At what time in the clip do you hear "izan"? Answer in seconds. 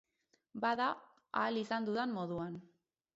1.63-1.85